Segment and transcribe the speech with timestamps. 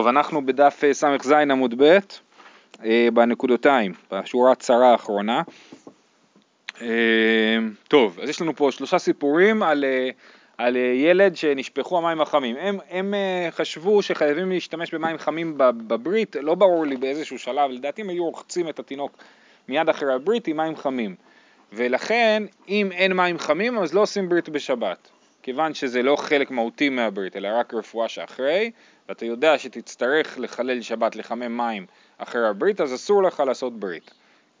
[0.00, 1.98] טוב, אנחנו בדף אה, ס"ז עמוד ב'
[2.84, 5.42] אה, בנקודותיים, בשורה הצרה האחרונה.
[6.82, 9.84] אה, טוב, אז יש לנו פה שלושה סיפורים על,
[10.58, 12.56] על ילד שנשפכו המים החמים.
[12.60, 13.14] הם, הם
[13.50, 18.68] חשבו שחייבים להשתמש במים חמים בברית, לא ברור לי באיזשהו שלב, לדעתי הם היו רוחצים
[18.68, 19.16] את התינוק
[19.68, 21.14] מיד אחרי הברית עם מים חמים.
[21.72, 25.10] ולכן, אם אין מים חמים, אז לא עושים ברית בשבת.
[25.42, 28.70] כיוון שזה לא חלק מהותי מהברית, אלא רק רפואה שאחרי,
[29.10, 31.86] ואתה יודע שתצטרך לחלל שבת לחמם מים
[32.18, 34.10] אחרי הברית, אז אסור לך לעשות ברית.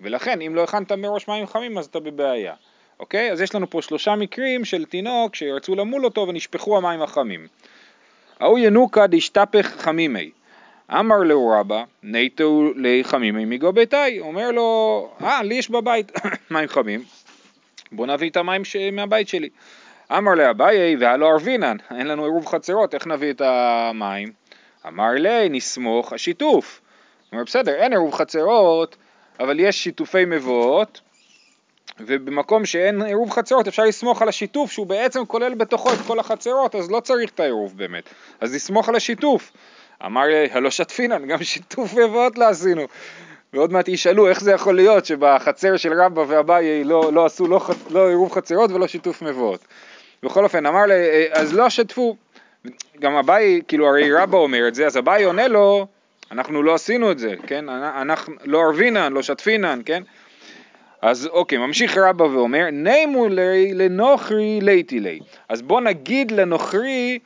[0.00, 2.54] ולכן, אם לא הכנת מראש מים חמים, אז אתה בבעיה.
[3.00, 3.32] אוקיי?
[3.32, 7.46] אז יש לנו פה שלושה מקרים של תינוק שרצו למול אותו ונשפכו המים החמים.
[8.40, 10.30] ההוא ינוקא דשתפך חמימי.
[10.90, 14.20] אמר לו רבא, ניתו לחמימי מגו ביתי.
[14.20, 16.12] אומר לו, אה, לי יש בבית
[16.50, 17.04] מים חמים,
[17.92, 18.76] בוא נביא את המים ש...
[18.76, 19.48] מהבית שלי.
[20.18, 24.39] אמר לאביי והלא ערבינן, אין לנו עירוב חצרות, איך נביא את המים?
[24.86, 26.80] אמר לי, נסמוך השיתוף.
[27.32, 28.96] אומר, בסדר, אין עירוב חצרות,
[29.40, 31.00] אבל יש שיתופי מבואות,
[32.00, 36.74] ובמקום שאין עירוב חצרות אפשר לסמוך על השיתוף שהוא בעצם כולל בתוכו את כל החצרות,
[36.74, 38.04] אז לא צריך את העירוב באמת.
[38.40, 39.52] אז נסמוך על השיתוף.
[40.06, 42.82] אמר לי, הלא שתפינן, גם שיתוף מבואות לא עשינו.
[43.52, 47.60] ועוד מעט ישאלו איך זה יכול להיות שבחצר של רבא ואביי לא, לא עשו לא,
[47.90, 49.64] לא עירוב חצרות ולא שיתוף מבואות.
[50.22, 52.16] בכל אופן, אמר לי, אה, אז לא שתפו.
[53.00, 55.86] גם אביי, כאילו הרי רבא אומר את זה, אז אביי עונה לו,
[56.30, 57.68] אנחנו לא עשינו את זה, כן?
[57.68, 60.02] אנחנו לא ערבינן, לא שתפינן, כן?
[61.02, 65.20] אז אוקיי, ממשיך רבא ואומר, נימו לי לנוכרי ליתי לי.
[65.48, 67.18] אז בוא נגיד לנוכרי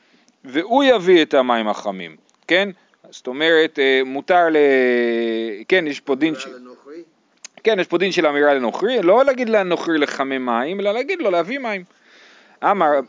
[0.45, 2.17] והוא יביא את המים החמים,
[2.49, 2.69] כן?
[3.11, 4.57] זאת אומרת, אה, מותר ל...
[5.69, 6.35] כן, יש פה דין...
[6.35, 6.47] ש...
[7.65, 11.31] כן, יש פה דין של אמירה לנוכרי, לא להגיד לנוכרי לחמם מים, אלא להגיד לו
[11.31, 11.85] להביא מים.
[12.65, 13.01] אמר...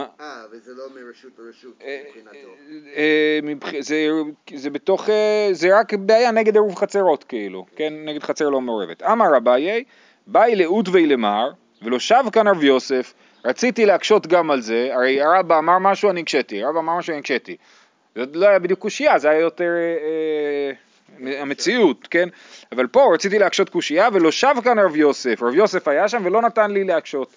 [0.00, 2.48] אה, וזה לא מרשות לרשות אה, מבחינתו.
[2.96, 5.08] אה, זה בתוך,
[5.52, 9.02] זה רק בעיה נגד עירוב חצרות כאילו, כן, נגד חצר לא מעורבת.
[9.02, 9.84] אמר אביי,
[10.26, 11.50] באי לאות ולמר,
[11.82, 13.14] ולא שב כאן רב יוסף,
[13.44, 17.20] רציתי להקשות גם על זה, הרי הרבא אמר משהו אני הקשיתי, הרבא אמר משהו אני
[17.20, 17.56] הקשיתי.
[18.14, 22.28] זה לא היה בדיוק קושייה, זה היה יותר אה, המציאות, כן?
[22.72, 26.42] אבל פה רציתי להקשות קושייה ולא שב כאן רב יוסף, רב יוסף היה שם ולא
[26.42, 27.36] נתן לי להקשות.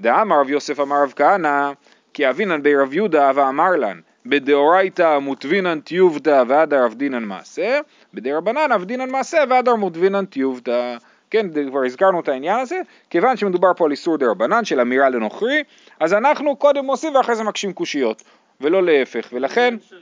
[0.00, 1.72] דאמר רב יוסף אמר רב כהנא
[2.14, 7.80] כי אבינן בי רב יהודה ואמר לן בדאורייתא מוטבינן טיובתא והדר אבדינן מעשה
[8.14, 10.96] בדרבנן אבדינן מעשה והדר מוטבינן טיובתא
[11.32, 12.80] כן, כבר הזכרנו את העניין הזה,
[13.10, 15.62] כיוון שמדובר פה על איסור דה רבנן של אמירה לנוכרי,
[16.00, 18.22] אז אנחנו קודם עושים ואחרי זה מקשים קושיות,
[18.60, 19.76] ולא להפך, ולכן...
[19.92, 19.98] אה,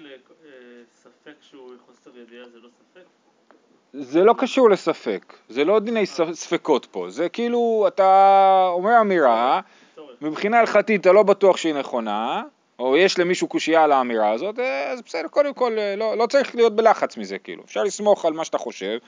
[3.95, 4.01] לא?
[4.03, 9.61] זה לא קשור לספק, זה לא דיני ספקות פה, זה כאילו אתה אומר אמירה
[10.23, 12.43] מבחינה הלכתית אתה לא בטוח שהיא נכונה,
[12.79, 16.27] או יש למישהו קושייה על האמירה הזאת, אה, אז בסדר, קודם כל אה, לא, לא
[16.27, 18.99] צריך להיות בלחץ מזה, כאילו, אפשר לסמוך על מה שאתה חושב,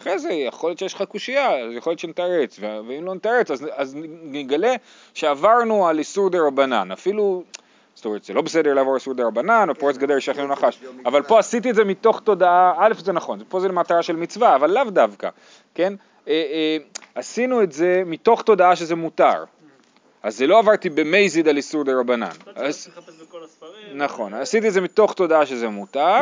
[0.00, 3.66] אחרי זה יכול להיות שיש לך קושייה, אז יכול להיות שנתרץ, ואם לא נתרץ אז,
[3.74, 4.74] אז נגלה
[5.14, 7.42] שעברנו על איסור דה רבנן, אפילו,
[7.94, 11.22] זאת אומרת, זה לא בסדר לעבור איסור דה רבנן, או פורץ גדר שכן נחש, אבל
[11.22, 14.70] פה עשיתי את זה מתוך תודעה, א' זה נכון, פה זה למטרה של מצווה, אבל
[14.70, 15.28] לאו דווקא,
[15.74, 15.94] כן?
[16.28, 16.76] אה,
[17.14, 19.44] עשינו את זה מתוך תודעה שזה מותר,
[20.22, 22.28] אז זה לא עברתי במייזיד על איסור דה רבנן.
[23.94, 26.20] נכון, עשיתי את זה מתוך תודעה שזה מותר,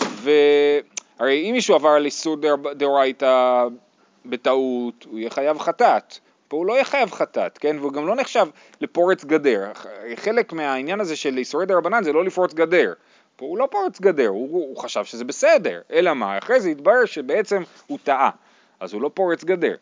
[0.00, 2.36] והרי אם מישהו עבר על איסור
[2.76, 3.64] דאורייתא
[4.26, 6.18] בטעות, הוא יהיה חייב חטאת.
[6.48, 7.76] פה הוא לא יהיה חייב חטאת, כן?
[7.80, 8.46] והוא גם לא נחשב
[8.80, 9.72] לפורץ גדר.
[10.16, 12.92] חלק מהעניין הזה של איסורי דה רבנן זה לא לפרוץ גדר.
[13.36, 15.80] פה הוא לא פורץ גדר, הוא, הוא חשב שזה בסדר.
[15.92, 16.38] אלא מה?
[16.38, 18.30] אחרי זה התברר שבעצם הוא טעה.
[18.80, 19.74] אז הוא לא פורץ גדר.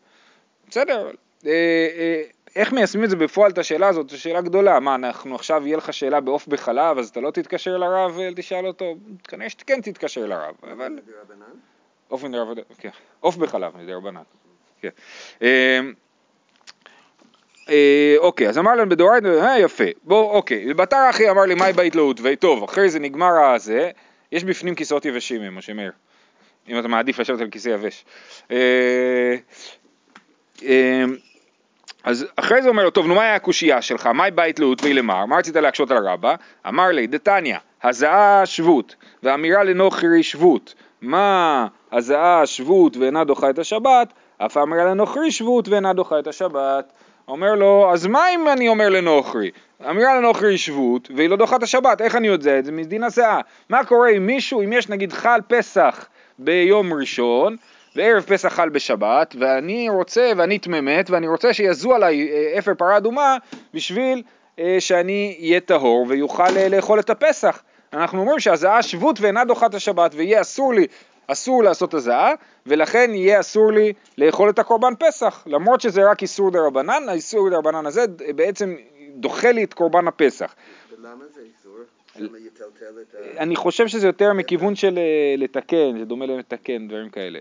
[0.69, 1.09] בסדר,
[1.45, 2.23] אה, אה,
[2.55, 5.77] איך מיישמים את זה בפועל את השאלה הזאת, זו שאלה גדולה, מה אנחנו עכשיו יהיה
[5.77, 10.55] לך שאלה בעוף בחלב אז אתה לא תתקשר לרב ותשאל אותו, כנראה שכן תתקשר לרב,
[10.63, 10.99] אבל...
[12.07, 12.23] עוף
[12.77, 14.21] כן, עוף בחלב מדי רבנן,
[14.81, 14.89] כן.
[15.41, 15.93] אמ,
[17.69, 21.73] אה, אוקיי, אז אמר להם בדורייתא, אה יפה, בוא, אוקיי, בתר אחי אמר לי מאי
[21.73, 23.91] בית לאות, וטוב, אחרי זה נגמר הזה,
[24.31, 25.91] יש בפנים כיסאות יבשים, משה מאיר,
[26.67, 28.05] אם אתה מעדיף לשבת על כיסא יבש.
[32.03, 34.07] אז אחרי זה אומר לו, טוב, נו, מה היה הקושייה שלך?
[34.07, 35.25] מהי בית לאות ולמר?
[35.25, 36.35] מה רצית להקשות על רבא?
[36.67, 40.73] אמר לי, דתניא, הזעה שבות, ואמירה לנוכרי שבות.
[41.01, 44.13] מה הזעה שבות ואינה דוחה את השבת?
[44.37, 46.93] אף אמירה לנוכרי שבות ואינה דוחה את השבת.
[47.27, 49.51] אומר לו, אז מה אם אני אומר לנוכרי?
[49.89, 52.71] אמירה לנוכרי שבות, והיא לא דוחה את השבת, איך אני יודע את זה?
[52.71, 53.39] מדין הזעה.
[53.69, 56.05] מה קורה אם מישהו, אם יש נגיד חל פסח
[56.39, 57.55] ביום ראשון,
[57.95, 62.97] וערב פסח חל בשבת, ואני רוצה, ואני תממת, ואני רוצה שיזו עליי אה, אפר פרה
[62.97, 63.37] אדומה
[63.73, 64.23] בשביל
[64.59, 67.63] אה, שאני אהיה טהור ויוכל אה, לאכול את הפסח.
[67.93, 70.87] אנחנו אומרים שהזעה שבות ואינה דוחה את השבת, ויהיה אסור לי,
[71.27, 72.33] אסור לעשות הזעה,
[72.65, 77.49] ולכן יהיה אסור לי לאכול את הקורבן פסח, למרות שזה רק איסור דה רבנן, האיסור
[77.49, 78.05] דה רבנן הזה
[78.35, 78.75] בעצם
[79.15, 80.55] דוחה לי את קורבן הפסח.
[80.91, 81.77] ולמה זה איסור?
[83.37, 84.99] אני חושב שזה יותר מכיוון של
[85.37, 87.39] לתקן, זה דומה למתקן, דברים כאלה.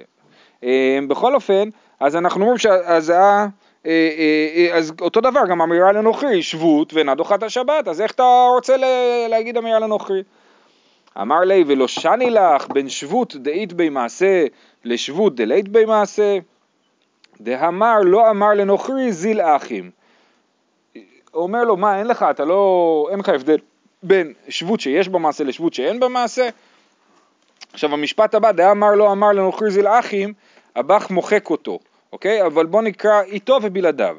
[0.64, 1.68] אה, בכל אופן,
[2.00, 3.46] אז אנחנו אומרים שהזעה,
[3.86, 8.76] אה, אז אותו דבר, גם אמירה לנוכרי, שבות ואינה דוחת השבת, אז איך אתה רוצה
[9.28, 10.22] להגיד אמירה לנוכרי?
[11.20, 14.44] אמר לי, ולא שני לך בין שבות דאית בי מעשה
[14.84, 16.38] לשבות דלית בי מעשה,
[17.40, 19.90] דאמר לא אמר לנוכרי זיל אחים.
[21.34, 23.58] אומר לו, מה, אין לך, אתה לא, אין לך הבדל
[24.02, 26.48] בין שבות שיש במעשה לשבות שאין במעשה?
[27.72, 30.32] עכשיו המשפט הבא, דאמר לא אמר לנוכרי זיל אחים,
[30.76, 31.78] הבח מוחק אותו,
[32.12, 32.46] אוקיי?
[32.46, 34.16] אבל בוא נקרא איתו ובלעדיו.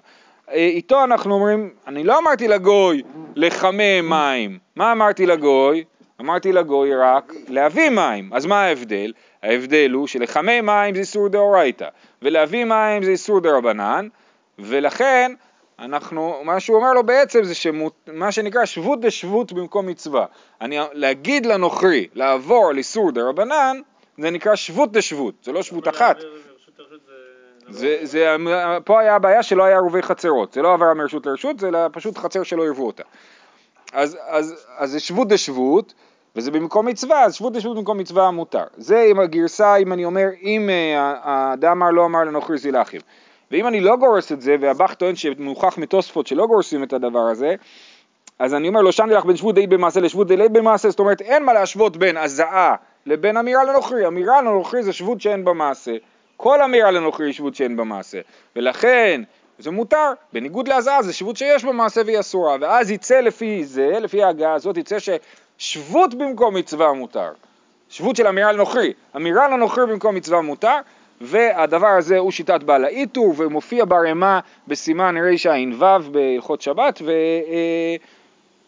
[0.50, 3.04] אה, איתו אנחנו אומרים, אני לא אמרתי לגוי
[3.36, 5.84] לחמם מים, מה אמרתי לגוי?
[6.22, 9.14] אמרתי לגוי רק להביא מים, אז מה ההבדל?
[9.44, 11.88] ההבדל הוא שלחמם מים זה איסור דאורייתא,
[12.22, 14.08] ולהביא מים זה איסור דרבנן,
[14.60, 15.34] ולכן
[15.80, 20.26] אנחנו, מה שהוא אומר לו בעצם זה שמה שנקרא שבות דשבות במקום מצווה.
[20.62, 23.78] אני, להגיד לנוכרי לעבור על איסור דרבנן,
[24.18, 26.18] זה נקרא שבות דשבות, זה לא שבות אחת.
[27.70, 28.36] זה, זה,
[28.86, 32.44] פה היה הבעיה שלא היה עירובי חצרות, זה לא עבר מרשות לרשות, זה פשוט חצר
[32.44, 33.04] שלא עירבו אותה.
[33.94, 35.94] אז, אז, אז זה שבות דשבות,
[36.36, 38.64] וזה במקום מצווה, אז שבות דשבות במקום מצווה מותר.
[38.78, 43.02] זה עם הגרסה, אם אני אומר, אם אה, האדם אמר לא אמר לנוכרי זילחים.
[43.52, 47.56] ואם אני לא גורס את זה, והבח טוען שמוכח מתוספות שלא גורסים את הדבר הזה,
[48.40, 51.22] אז אני אומר לו, שם לך בין שבות דאית במעשה לשבות דאית במעשה, זאת אומרת
[51.22, 52.76] אין מה להשוות בין הזעה
[53.06, 55.92] לבין אמירה לנוכרי, אמירה לנוכרי זה שבות שאין במעשה,
[56.38, 58.20] כל אמירה לנוכרי היא שבות שאין במעשה,
[58.56, 59.22] ולכן
[59.60, 64.24] זה מותר, בניגוד להזעה זה שבות שיש במעשה והיא אסורה, ואז יצא לפי זה, לפי
[64.24, 67.32] ההגעה הזאת, יצא ששבות במקום מצווה מותר,
[67.90, 70.78] שבות של אמירה לנוכרי, אמירה לנוכרי במקום מצווה מותר,
[71.22, 77.02] והדבר הזה הוא שיטת בעל האיתור ומופיע ברמה בסימן רע"ו בהלכות שבת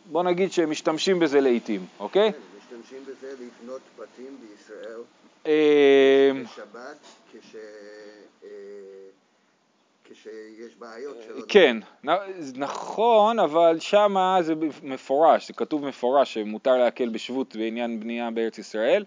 [0.08, 2.32] ובוא אה, נגיד שמשתמשים בזה לעיתים, אוקיי?
[2.86, 5.00] משתמשים בזה לבנות בתים בישראל
[5.46, 6.98] אה, בשבת
[7.32, 7.56] כש...
[8.44, 8.50] אה,
[10.04, 11.46] כשיש בעיות שלא...
[11.48, 11.78] כן,
[12.56, 14.54] נכון, אבל שמה זה
[14.84, 19.06] מפורש, זה כתוב מפורש שמותר להקל בשבות בעניין בנייה בארץ ישראל.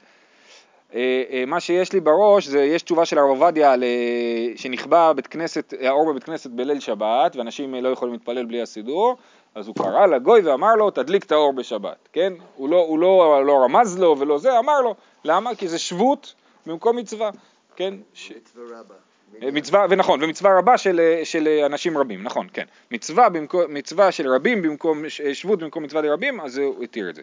[0.95, 3.75] אה, אה, מה שיש לי בראש זה, יש תשובה של הרב עובדיה
[4.57, 9.17] שנכבה בית כנסת, האור בבית כנסת בליל שבת ואנשים לא יכולים להתפלל בלי הסידור
[9.55, 12.33] אז הוא קרא לגוי ואמר לו תדליק את האור בשבת, כן?
[12.57, 15.55] הוא לא, הוא לא, לא רמז לו ולא זה, אמר לו, למה?
[15.55, 16.35] כי זה שבות
[16.67, 17.31] במקום מצווה,
[17.77, 17.95] כן?
[18.15, 18.33] ש...
[18.33, 18.95] מצווה רבה.
[19.43, 22.65] אה, מצווה, ונכון, ומצווה רבה של, של אנשים רבים, נכון, כן.
[22.91, 27.23] מצווה, במקום, מצווה של רבים במקום שבות במקום מצווה לרבים, אז הוא התיר את זה.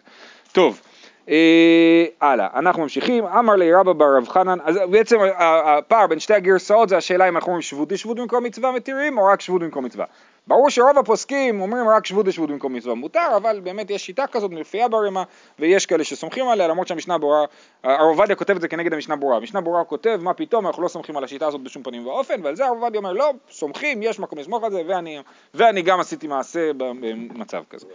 [0.52, 0.80] טוב.
[1.28, 6.34] אה, הלאה, אנחנו ממשיכים, אמר לי רבא בר רב חנן, אז בעצם הפער בין שתי
[6.34, 9.84] הגרסאות זה השאלה אם אנחנו אומרים שבות דשבות במקום מצווה מתירים או רק שבות במקום
[9.84, 10.04] מצווה.
[10.48, 14.50] ברור שרוב הפוסקים אומרים רק שבות דשבות במקום מצווה מותר, אבל באמת יש שיטה כזאת
[14.50, 15.22] מופיעה ברמה
[15.58, 17.44] ויש כאלה שסומכים עליה למרות שהמשנה ברורה,
[17.84, 20.88] הרב עובדיה כותב את זה כנגד המשנה ברורה, המשנה ברורה כותב מה פתאום אנחנו לא
[20.88, 24.20] סומכים על השיטה הזאת בשום פנים ואופן ועל זה הרב עובדיה אומר לא, סומכים, יש
[24.20, 25.18] מקום לסמוך על זה ואני,
[25.54, 27.86] ואני גם עשיתי מעשה במצב כזה.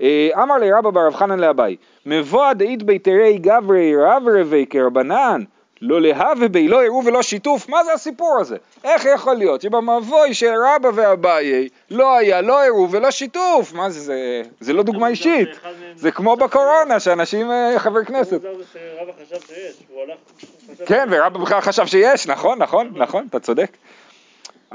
[0.00, 1.76] אה, אמר לי רבא ברב חנן לאביי,
[2.06, 5.42] מבוא דאית ביתרי גברי רב רבי כרבנן,
[5.80, 8.56] לא להווה בי, לא הראו ולא שיתוף, מה זה הסיפור הזה?
[8.84, 13.72] איך יכול להיות שבמבוי של רבא ואביי לא היה לא הראו ולא שיתוף?
[13.72, 15.48] מה זה, זה, זה לא דוגמה אישית,
[15.94, 18.40] זה כמו בקורונה שאנשים אה, חבר כנסת.
[20.86, 23.76] כן, ורבא בכלל חשב שיש, נכון, נכון, נכון, אתה צודק.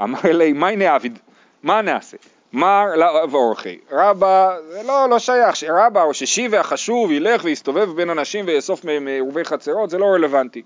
[0.02, 1.18] אמר לי, מה הנה עביד,
[1.62, 2.16] מה נעשה?
[2.52, 2.84] מר
[3.30, 3.78] ואורחי.
[3.92, 9.06] רבא, זה לא, לא שייך, שרבא או ששיבה החשוב ילך ויסתובב בין אנשים ויאסוף מהם
[9.06, 10.62] עירובי חצרות, זה לא רלוונטי.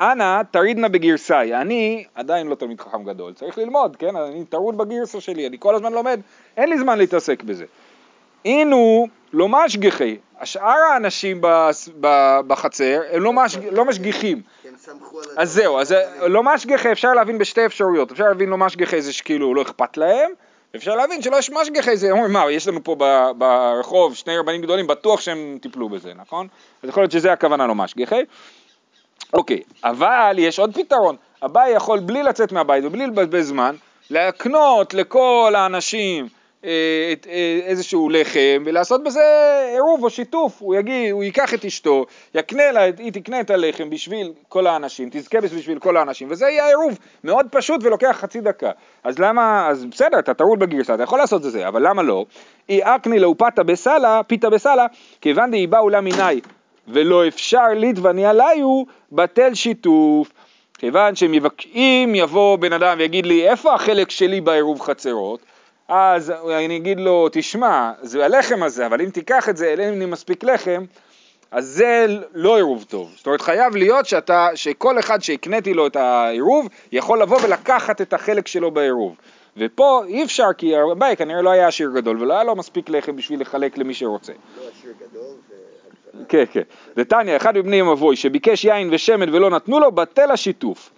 [0.00, 4.16] אנא תרידנה בגרסאי, אני עדיין לא תלמיד חכם גדול, צריך ללמוד, כן?
[4.16, 6.20] אני טרוד בגרסה שלי, אני כל הזמן לומד,
[6.56, 7.64] אין לי זמן להתעסק בזה.
[8.44, 11.40] אינו לא משגיחי, השאר האנשים
[12.46, 14.42] בחצר הם לא, מש, לא משגיחים.
[15.36, 19.54] אז זהו, אז לא משגיחי אפשר להבין בשתי אפשרויות, אפשר להבין לא משגיחי זה שכאילו
[19.54, 20.30] לא אכפת להם,
[20.76, 22.96] אפשר להבין שלא יש משגיח איזה, אומרים מה, יש לנו פה
[23.38, 26.46] ברחוב שני רבנים גדולים, בטוח שהם טיפלו בזה, נכון?
[26.82, 28.22] אז יכול להיות שזה הכוונה לא משגיחי.
[29.32, 33.74] אוקיי, אבל יש עוד פתרון, אביי יכול בלי לצאת מהבית ובלי לבזבז זמן,
[34.10, 36.28] להקנות לכל האנשים
[36.64, 39.20] אה, את, אה, איזשהו לחם ולעשות בזה
[39.72, 43.90] עירוב או שיתוף, הוא יגיד, הוא ייקח את אשתו, יקנה לה, היא תקנה את הלחם
[43.90, 48.70] בשביל כל האנשים, תזכה בשביל כל האנשים, וזה יהיה עירוב מאוד פשוט ולוקח חצי דקה.
[49.04, 52.24] אז למה, אז בסדר, אתה טרוד בגרסה, אתה יכול לעשות את זה, אבל למה לא?
[52.68, 54.86] אי אקני לאו פתא בסלה, פיתא בסלה,
[55.20, 56.40] כיוון דאי באו לה מיני
[56.88, 60.28] ולא אפשר ליטבני עליו, בטל שיתוף.
[60.78, 65.40] כיוון שאם יבוא בן אדם ויגיד לי, איפה החלק שלי בעירוב חצרות?
[65.88, 70.06] אז אני אגיד לו, תשמע, זה הלחם הזה, אבל אם תיקח את זה, אין לי
[70.06, 70.84] מספיק לחם,
[71.50, 73.12] אז זה לא עירוב טוב.
[73.16, 78.12] זאת אומרת, חייב להיות שאתה, שכל אחד שהקניתי לו את העירוב, יכול לבוא ולקחת את
[78.12, 79.16] החלק שלו בעירוב.
[79.56, 83.16] ופה אי אפשר, כי הרבי כנראה לא היה עשיר גדול, ולא היה לו מספיק לחם
[83.16, 84.32] בשביל לחלק למי שרוצה.
[84.32, 85.34] לא עשיר גדול.
[86.28, 86.62] כן, כן.
[86.96, 90.90] ותניא, אחד מבני המבוי שביקש יין ושמן ולא נתנו לו, בטל השיתוף.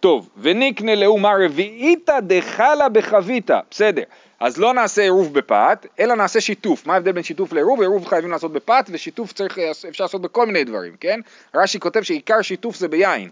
[0.00, 4.02] טוב, ונקנה לאומה רביעיתא דחלה בחביתא, בסדר.
[4.40, 6.86] אז לא נעשה עירוב בפת, אלא נעשה שיתוף.
[6.86, 7.80] מה ההבדל בין שיתוף לעירוב?
[7.80, 9.58] עירוב חייבים לעשות בפת, ושיתוף צריך,
[9.88, 11.20] אפשר לעשות בכל מיני דברים, כן?
[11.54, 13.30] רש"י כותב שעיקר שיתוף זה ביין.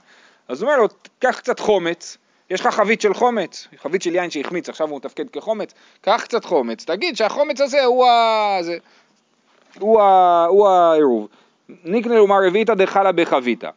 [0.49, 0.89] אז הוא אומר לו,
[1.19, 2.19] קח קצת חומץ,
[2.51, 6.45] יש לך חבית של חומץ, חבית של יין שהחמיץ, עכשיו הוא מתפקד כחומץ, קח קצת
[6.45, 8.59] חומץ, תגיד שהחומץ הזה הוא ה...
[8.61, 8.79] זה,
[9.79, 11.29] הוא, העירוב.
[11.85, 13.71] נקנה לומר רביעיתא דחלה בחביתא.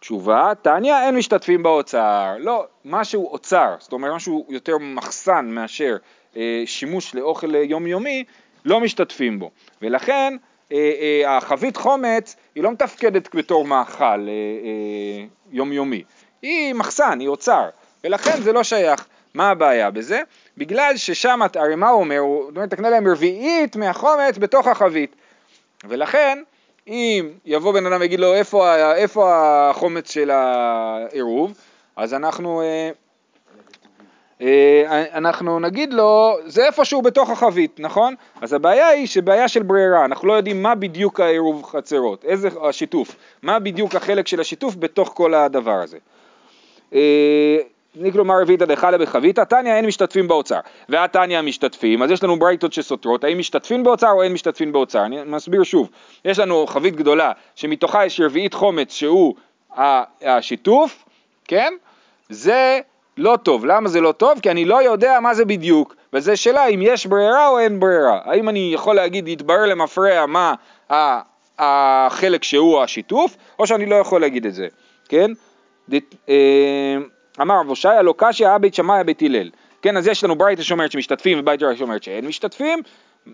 [0.00, 2.34] תשובה, תניא אין משתתפים באוצר.
[2.38, 5.96] לא, משהו אוצר, זאת אומרת משהו יותר מחסן מאשר
[6.36, 8.24] אה, שימוש לאוכל יומיומי,
[8.64, 9.50] לא משתתפים בו.
[9.82, 10.36] ולכן
[10.72, 16.02] אה, אה, החבית חומץ היא לא מתפקדת בתור מאכל אה, אה, יומיומי.
[16.42, 17.68] היא מחסן, היא אוצר,
[18.04, 19.06] ולכן זה לא שייך.
[19.34, 20.20] מה הבעיה בזה?
[20.56, 22.18] בגלל ששם, הרי מה הוא אומר?
[22.18, 25.16] הוא אומר, תקנה להם רביעית מהחומץ בתוך החבית.
[25.84, 26.42] ולכן,
[26.86, 29.30] אם יבוא בן אדם ויגיד לו איפה, איפה
[29.70, 31.54] החומץ של העירוב,
[31.96, 32.90] אז אנחנו, אה,
[34.40, 38.14] אה, אנחנו נגיד לו, זה איפשהו בתוך החבית, נכון?
[38.40, 43.16] אז הבעיה היא שבעיה של ברירה, אנחנו לא יודעים מה בדיוק העירוב חצרות, איזה השיתוף,
[43.42, 45.98] מה בדיוק החלק של השיתוף בתוך כל הדבר הזה.
[46.94, 47.58] אה,
[47.94, 52.72] נקרא מר רביתא דחלה בחביתא, תניא אין משתתפים באוצר, והתניא משתתפים, אז יש לנו ברייתות
[52.72, 55.90] שסותרות, האם משתתפים באוצר או אין משתתפים באוצר, אני מסביר שוב,
[56.24, 59.34] יש לנו חבית גדולה שמתוכה יש רביעית חומץ שהוא
[60.22, 61.04] השיתוף,
[61.44, 61.72] כן?
[62.28, 62.80] זה
[63.16, 64.40] לא טוב, למה זה לא טוב?
[64.40, 68.20] כי אני לא יודע מה זה בדיוק, וזו שאלה אם יש ברירה או אין ברירה,
[68.24, 70.54] האם אני יכול להגיד, יתברר למפרע מה
[71.58, 74.66] החלק שהוא השיתוף, או שאני לא יכול להגיד את זה,
[75.08, 75.30] כן?
[77.38, 79.50] אה, אמר רב הושעיה לא קשיא בית שמאי בית הלל.
[79.82, 82.82] כן, אז יש לנו ברייתא שאומרת שמשתתפים וברייתא שאומרת שאין משתתפים.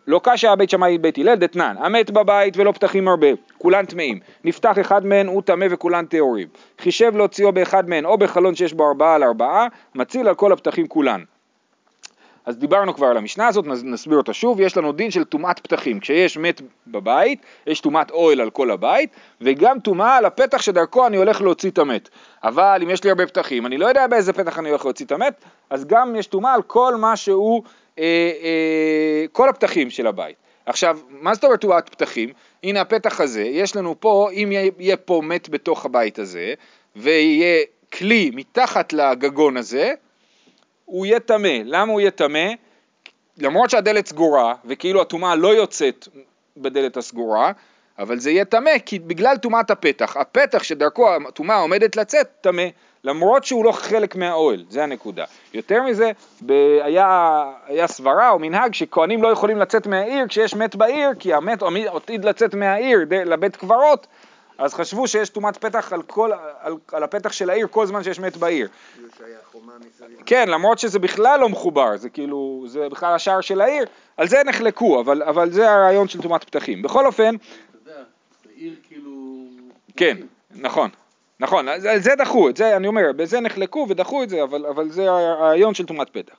[0.07, 3.27] לא קשיא בית שמאי בית הלל דתנן, המת בבית ולא פתחים הרבה,
[3.59, 4.21] כולן טמאים.
[4.45, 6.49] נפתח אחד מהן הוא טמא וכולן טהורים.
[6.79, 10.87] חישב להוציאו באחד מהן או בחלון שיש בו ארבעה על ארבעה, מציל על כל הפתחים
[10.87, 11.23] כולן.
[12.47, 15.59] אז דיברנו כבר על המשנה הזאת, נס- נסביר אותה שוב, יש לנו דין של טומאת
[15.59, 19.11] פתחים, כשיש מת בבית, יש טומאת אוהל על כל הבית,
[19.41, 22.09] וגם טומאה על הפתח שדרכו אני הולך להוציא את המת.
[22.45, 25.13] אבל אם יש לי הרבה פתחים, אני לא יודע באיזה פתח אני הולך להוציא את
[25.13, 27.63] המת, אז גם יש טומאה על כל מה שהוא,
[27.99, 28.05] אה,
[28.43, 30.37] אה, כל הפתחים של הבית.
[30.67, 32.29] עכשיו, מה זאת אומרת טומאת פתחים?
[32.65, 36.55] הנה הפתח הזה, יש לנו פה, אם יהיה פה מת בתוך הבית הזה,
[36.97, 39.95] ויהיה כלי מתחת לגגון הזה,
[40.87, 41.59] הוא יהיה טמא.
[41.65, 42.49] למה הוא יהיה טמא?
[43.39, 46.09] למרות שהדלת סגורה, וכאילו הטומאה לא יוצאת
[46.57, 47.53] בדלת הסגורה,
[47.99, 50.17] אבל זה יהיה טמא, כי בגלל טומאת הפתח.
[50.17, 52.65] הפתח שדרכו הטומאה עומדת לצאת, טמא,
[53.05, 55.25] למרות שהוא לא חלק מהאוהל, זה הנקודה.
[55.55, 56.11] יותר מזה,
[56.47, 61.35] ב- היה, היה סברה או מנהג שכהנים לא יכולים לצאת מהעיר כשיש מת בעיר, כי
[61.35, 61.63] המת
[61.95, 64.07] עתיד לצאת מהעיר לבית קברות,
[64.59, 68.21] אז חשבו שיש טומאת פתח על, כל, על, על הפתח של העיר כל זמן שיש
[68.21, 68.69] מת בעיר.
[70.27, 73.85] כן, למרות שזה בכלל לא מחובר, זה כאילו, זה בכלל השער של העיר,
[74.17, 76.83] על זה נחלקו, אבל, אבל זה הרעיון של טומאת פתחים.
[76.83, 78.03] בכל אופן, אתה יודע,
[78.45, 79.11] זה עיר כאילו...
[79.97, 80.17] כן,
[80.55, 80.91] נכון,
[81.41, 84.89] נכון, על זה דחו, את זה אני אומר, בזה נחלקו ודחו את זה, אבל, אבל
[84.89, 86.35] זה הרעיון של טומאת פתח.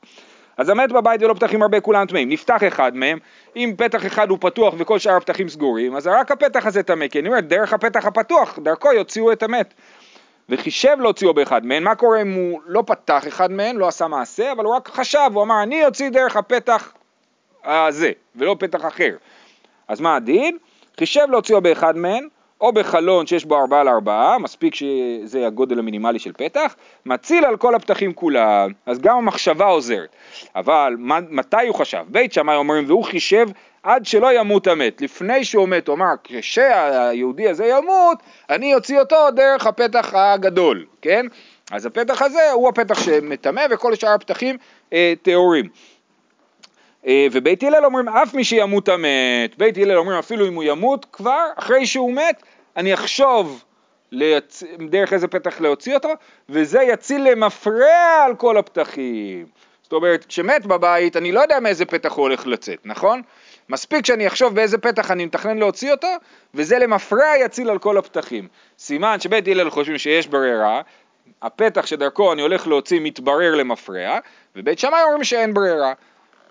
[0.57, 3.17] אז המת בבית ולא פתחים הרבה כולם טמאים, נפתח אחד מהם,
[3.55, 7.19] אם פתח אחד הוא פתוח וכל שאר הפתחים סגורים, אז רק הפתח הזה טמא, כי
[7.19, 9.73] אני אומר, דרך הפתח הפתוח, דרכו יוציאו את המת.
[10.49, 14.51] וחישב להוציאו באחד מהן, מה קורה אם הוא לא פתח אחד מהן, לא עשה מעשה,
[14.51, 16.93] אבל הוא רק חשב, הוא אמר, אני אוציא דרך הפתח
[17.65, 19.15] הזה, ולא פתח אחר.
[19.87, 20.57] אז מה הדין?
[20.99, 22.27] חישב להוציאו באחד מהן,
[22.61, 27.75] או בחלון שיש בו ארבעה לארבעה, מספיק שזה הגודל המינימלי של פתח, מציל על כל
[27.75, 30.15] הפתחים כולם, אז גם המחשבה עוזרת.
[30.55, 30.95] אבל
[31.29, 32.03] מתי הוא חשב?
[32.07, 33.47] בית שמאי אומרים, והוא חישב
[33.83, 35.01] עד שלא ימות המת.
[35.01, 38.17] לפני שהוא מת, הוא אמר, כשהיהודי הזה ימות,
[38.49, 41.25] אני אוציא אותו דרך הפתח הגדול, כן?
[41.71, 44.57] אז הפתח הזה הוא הפתח שמטמא וכל שאר הפתחים
[44.93, 45.13] אה.
[47.07, 51.05] אה, ובית הלל אומרים אף מי שימות המת, בית הלל אומרים אפילו אם הוא ימות
[51.13, 52.43] כבר, אחרי שהוא מת,
[52.77, 53.63] אני אחשוב
[54.11, 54.63] ליצ...
[54.89, 56.09] דרך איזה פתח להוציא אותו,
[56.49, 59.45] וזה יציל למפרע על כל הפתחים.
[59.83, 63.21] זאת אומרת, כשמת בבית, אני לא יודע מאיזה פתח הוא הולך לצאת, נכון?
[63.69, 66.07] מספיק שאני אחשוב באיזה פתח אני מתכנן להוציא אותו,
[66.53, 68.47] וזה למפרע יציל על כל הפתחים.
[68.77, 70.81] סימן שבית הלל חושבים שיש ברירה,
[71.41, 74.19] הפתח שדרכו אני הולך להוציא מתברר למפרע,
[74.55, 75.93] ובית שמאי אומרים שאין ברירה.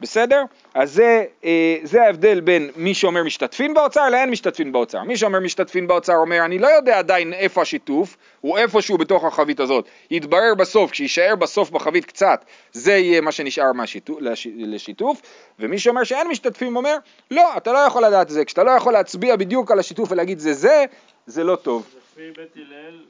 [0.01, 0.43] בסדר?
[0.75, 5.03] אז זה, אה, זה ההבדל בין מי שאומר משתתפים באוצר לאין משתתפים באוצר.
[5.03, 9.61] מי שאומר משתתפים באוצר אומר אני לא יודע עדיין איפה השיתוף, הוא איפשהו בתוך החבית
[9.61, 9.89] הזאת.
[10.11, 15.23] יתברר בסוף, כשישאר בסוף בחבית קצת, זה יהיה מה שנשאר מהשיתוף, לש, לשיתוף,
[15.59, 16.97] ומי שאומר שאין משתתפים אומר
[17.31, 20.53] לא, אתה לא יכול לדעת זה, כשאתה לא יכול להצביע בדיוק על השיתוף ולהגיד זה
[20.53, 20.85] זה,
[21.27, 21.87] זה לא טוב.
[22.13, 23.01] לפי בית הלל,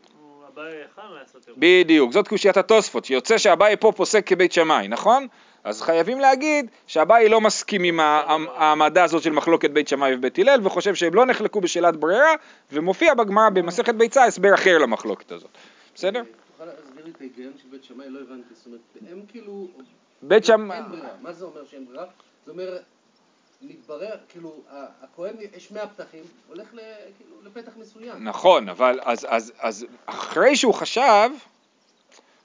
[0.54, 1.54] אביי יכל לעשות ערבוב.
[1.58, 5.26] בדיוק, זאת קושיית התוספות, שיוצא שאביי פה פוסק כבית שמאי, נכון?
[5.66, 10.60] אז חייבים להגיד שאביי לא מסכים עם העמדה הזאת של מחלוקת בית שמאי ובית הלל
[10.66, 12.32] וחושב שהם לא נחלקו בשאלת ברירה
[12.72, 15.50] ומופיע בגמרא במסכת ביצה הסבר אחר למחלוקת הזאת,
[15.94, 16.22] בסדר?
[16.58, 18.08] תוכל להסביר לי את ההיגיון של בית שמאי?
[18.08, 18.54] לא הבנתי.
[18.54, 18.80] זאת אומרת,
[19.10, 19.68] הם כאילו...
[20.22, 21.08] בית שמאי, אין ברירה.
[21.22, 22.04] מה זה אומר שאין ברירה?
[22.46, 22.76] זה אומר,
[23.62, 24.54] מתברר, כאילו,
[25.02, 26.78] הכהן, יש 100 פתחים, הולך ל-
[27.18, 28.24] כאילו, לפתח מסוים.
[28.24, 31.30] נכון, אבל אז, אז, אז אחרי שהוא חשב,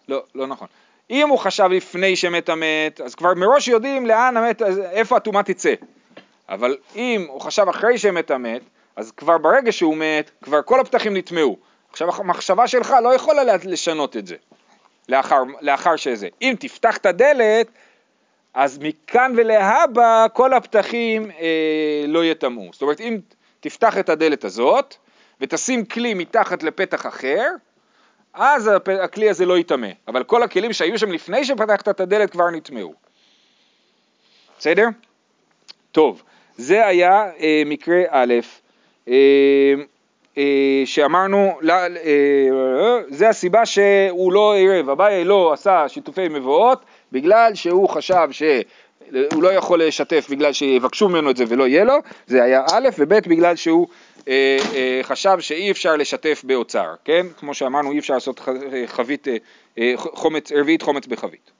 [0.08, 0.68] לא, לא נכון.
[1.10, 5.74] אם הוא חשב לפני שמת המת, אז כבר מראש יודעים לאן המת, איפה הטומאה תצא.
[6.50, 8.62] אבל אם הוא חשב אחרי שמת המת,
[8.96, 11.58] אז כבר ברגע שהוא מת, כבר כל הפתחים נטמעו.
[11.92, 14.36] עכשיו המחשבה שלך לא יכולה לה- לשנות את זה,
[15.10, 16.28] לאחר, לאחר שזה.
[16.42, 17.68] אם תפתח את הדלת,
[18.54, 22.70] אז מכאן ולהבא כל הפתחים אה, לא יטמעו.
[22.74, 23.18] זאת אומרת, אם
[23.60, 24.96] תפתח את הדלת הזאת
[25.42, 27.48] ותשים כלי מתחת לפתח אחר,
[28.34, 28.70] אז
[29.04, 29.88] הכלי הזה לא יטמא.
[30.08, 32.94] אבל כל הכלים שהיו שם לפני שפתחת את הדלת כבר נטמעו.
[34.60, 34.88] בסדר?
[35.92, 36.24] טוב,
[36.58, 38.34] זה היה אה, מקרה א',
[39.08, 39.14] אה,
[40.38, 47.56] אה, שאמרנו, לא, אה, זה הסיבה שהוא לא עירב, אביי לא עשה שיתופי מבואות בגלל
[47.56, 51.94] שהוא חשב שהוא לא יכול לשתף בגלל שיבקשו ממנו את זה ולא יהיה לו,
[52.28, 53.88] זה היה א', וב' בגלל שהוא
[54.28, 57.26] אה, אה, חשב שאי אפשר לשתף באוצר, כן?
[57.38, 59.28] כמו שאמרנו אי אפשר לעשות אה, חבית,
[59.96, 61.52] חומץ, רביעית חומץ בחבית.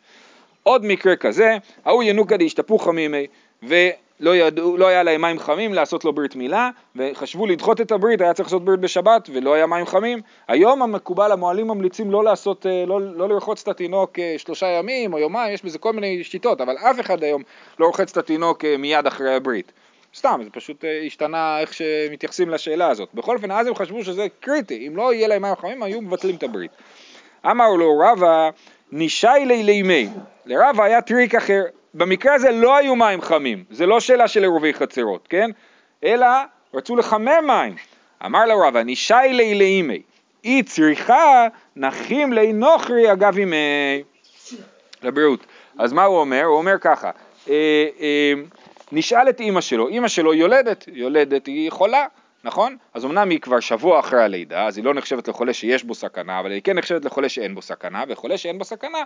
[0.64, 3.28] עוד מקרה כזה, ההוא ינוקא דהשתפוך חמימי,
[3.64, 8.22] ולא ידעו, לא היה להם מים חמים לעשות לו ברית מילה, וחשבו לדחות את הברית,
[8.22, 10.22] היה צריך לעשות ברית בשבת, ולא היה מים חמים.
[10.48, 15.54] היום המקובל, המוהלים ממליצים לא לעשות, לא, לא לרחוץ את התינוק שלושה ימים או יומיים,
[15.54, 17.44] יש בזה כל מיני שיטות, אבל אף אחד היום
[17.80, 19.72] לא רוחץ את התינוק מיד אחרי הברית.
[20.16, 23.10] סתם, זה פשוט אה, השתנה איך שמתייחסים לשאלה הזאת.
[23.14, 26.36] בכל אופן, אז הם חשבו שזה קריטי, אם לא יהיה להם מים חמים, היו מבטלים
[26.36, 26.72] את הברית.
[27.46, 28.50] אמר לו רבא,
[28.92, 30.10] נישייליה לאימיה.
[30.46, 31.64] לרבא היה טריק אחר.
[31.94, 35.50] במקרה הזה לא היו מים חמים, זה לא שאלה של עירובי חצרות, כן?
[36.04, 36.28] אלא
[36.74, 37.76] רצו לחמם מים.
[38.26, 40.02] אמר לו רבא, נישייליה לאימיה.
[40.44, 44.04] אי צריכא נחים ליה נוכרי אגב אימיה.
[45.04, 45.46] לבריאות.
[45.78, 46.44] אז מה הוא אומר?
[46.44, 47.12] הוא אומר ככה,
[47.50, 48.34] אה, אה,
[48.92, 52.06] נשאל את אימא שלו, אימא שלו יולדת, יולדת היא חולה,
[52.44, 52.78] נכון?
[52.94, 56.40] אז אמנם היא כבר שבוע אחרי הלידה, אז היא לא נחשבת לחולה שיש בו סכנה,
[56.40, 58.98] אבל היא כן נחשבת לחולה שאין בו סכנה, וחולה שאין בו סכנה,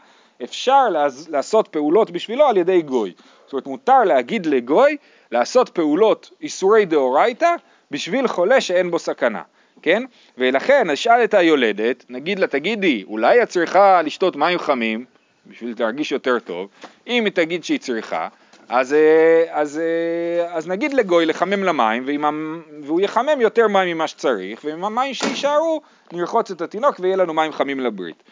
[0.44, 3.14] אפשר לעז, לעשות פעולות בשבילו על ידי גוי.
[3.46, 4.98] זאת אומרת, מותר להגיד לגוי
[5.32, 7.56] לעשות פעולות איסורי דאורייתא
[7.92, 9.42] בשביל חולה שאין בו סכנה,
[9.82, 10.04] כן?
[10.38, 15.06] ולכן נשאל את היולדת, נגיד לה, תגידי, אולי את צריכה לשתות מים חמים
[15.48, 16.70] בשביל להרגיש יותר טוב,
[17.08, 18.28] אם היא תגיד שהיא צריכה,
[18.70, 24.08] אז, אה, אז, אה, אז נגיד לגוי לחמם למים, ועם, והוא יחמם יותר מים ממה
[24.08, 25.82] שצריך, ועם המים שיישארו
[26.14, 28.24] נרחוץ את התינוק ויהיה לנו מים חמים לברית.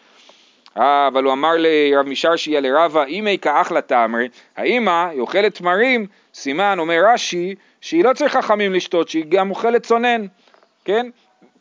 [0.77, 6.79] אה, אבל הוא אמר לרב משרשיה לרבה, אימי כאחלה תמרי, האמא היא אוכלת תמרים, סימן,
[6.79, 10.25] אומר רש"י, שהיא לא צריכה חמים לשתות, שהיא גם אוכלת צונן,
[10.85, 11.09] כן?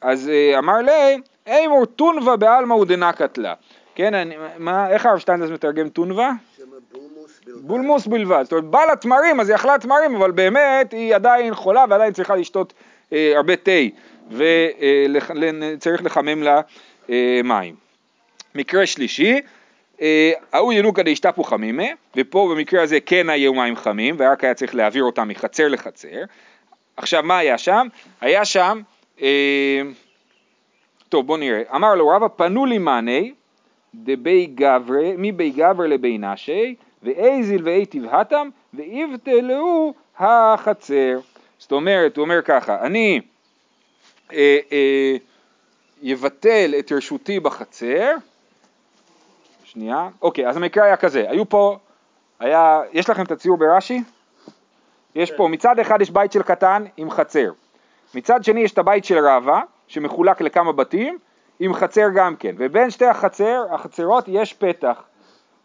[0.00, 3.54] אז אמר לי, אימור טונבה בעלמא ודנקת לה.
[3.94, 6.30] כן, אני, מה, איך הרב שטיינדס מתרגם טונבה?
[6.56, 6.64] שם
[7.46, 11.54] בולמוס בלבד, זאת אומרת בא לה תמרים אז היא אכלה תמרים אבל באמת היא עדיין
[11.54, 12.72] חולה ועדיין צריכה לשתות
[13.12, 13.70] אה, הרבה תה
[14.30, 16.60] וצריך לחמם לה
[17.10, 17.74] אה, מים.
[18.54, 19.40] מקרה שלישי,
[20.00, 24.74] אה, ההוא ינוקא דאשתפו חמימה, ופה במקרה הזה כן היו מים חמים ורק היה צריך
[24.74, 26.22] להעביר אותם מחצר לחצר.
[26.96, 27.86] עכשיו מה היה שם?
[28.20, 28.80] היה שם,
[29.22, 29.82] אה,
[31.08, 33.32] טוב בוא נראה, אמר לו רבא פנו לי מאני
[33.94, 41.18] דבי גברי, מבי גבר לבי נשי, ואיזיל ואי תבהתם, ויבטלו החצר.
[41.58, 43.20] זאת אומרת, הוא אומר ככה, אני
[44.32, 45.16] אה, אה,
[46.02, 48.14] יבטל את רשותי בחצר,
[49.64, 51.78] שנייה, אוקיי, אז המקרה היה כזה, היו פה,
[52.40, 54.02] היה, יש לכם את הציור ברש"י?
[55.14, 57.52] יש פה, מצד אחד יש בית של קטן עם חצר,
[58.14, 61.18] מצד שני יש את הבית של רבא, שמחולק לכמה בתים,
[61.60, 65.02] עם חצר גם כן, ובין שתי החצר, החצרות יש פתח,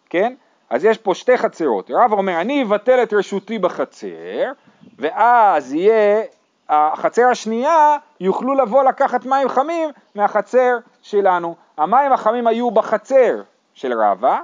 [0.09, 0.33] כן?
[0.69, 4.51] אז יש פה שתי חצרות, רבא אומר, אני אבטל את רשותי בחצר,
[4.99, 6.21] ואז יהיה,
[6.69, 11.55] החצר השנייה, יוכלו לבוא לקחת מים חמים מהחצר שלנו.
[11.77, 13.41] המים החמים היו בחצר
[13.73, 14.39] של רבא,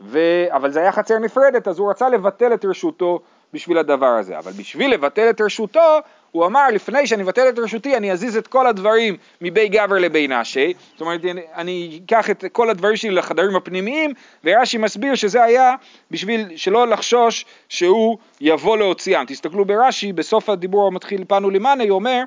[0.00, 0.18] ו...
[0.50, 3.20] אבל זה היה חצר נפרדת, אז הוא רצה לבטל את רשותו
[3.52, 4.38] בשביל הדבר הזה.
[4.38, 5.98] אבל בשביל לבטל את רשותו,
[6.32, 10.28] הוא אמר, לפני שאני אבטל את רשותי, אני אזיז את כל הדברים מבי גבר לבי
[10.28, 10.74] נשי.
[10.92, 11.20] זאת אומרת,
[11.54, 14.12] אני אקח את כל הדברים שלי לחדרים הפנימיים,
[14.44, 15.74] ורש"י מסביר שזה היה
[16.10, 19.24] בשביל שלא לחשוש שהוא יבוא להוציאם.
[19.24, 22.22] תסתכלו ברש"י, בסוף הדיבור המתחיל פנו למאנה, הוא אומר,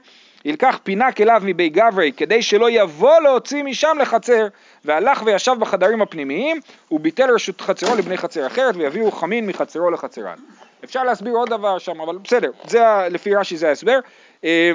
[0.45, 4.47] ילקח פינק אליו מבי גברי, כדי שלא יבוא להוציא משם לחצר,
[4.85, 6.59] והלך וישב בחדרים הפנימיים,
[6.91, 10.35] וביטל רשות חצרו לבני חצר אחרת, ויביאו חמין מחצרו לחצרן.
[10.85, 13.99] אפשר להסביר עוד דבר שם, אבל בסדר, זה, לפי רש"י זה ההסבר.
[14.43, 14.71] אה,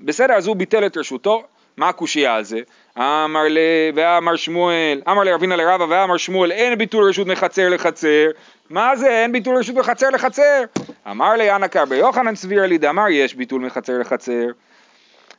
[0.00, 1.42] בסדר, אז הוא ביטל את רשותו,
[1.76, 2.58] מה הקושייה על זה?
[2.98, 3.58] אמר ל...
[3.94, 8.30] ואמר שמואל, אמר לרבינה לרבא ואמר שמואל אין ביטול רשות מחצר לחצר
[8.70, 10.62] מה זה אין ביטול רשות מחצר לחצר?
[11.10, 14.46] אמר לי אנא קרבי יוחנן סביר לי דאמר יש ביטול מחצר לחצר